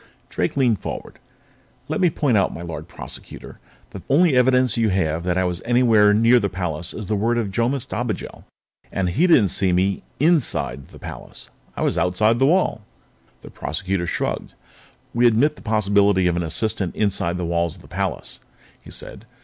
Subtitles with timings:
[0.29, 1.19] Drake leaned forward.
[1.87, 3.59] "Let me point out, my Lord Prosecutor,
[3.91, 7.15] that the only evidence you have that I was anywhere near the palace is the
[7.15, 8.43] word of Jomis Dobigel.
[8.91, 11.51] And he didn't see me inside the palace.
[11.77, 12.81] I was outside the wall."
[13.43, 14.55] The Prosecutor shrugged.
[15.13, 18.39] "We admit the possibility of an assistant inside the walls of the palace,"
[18.81, 19.25] he said.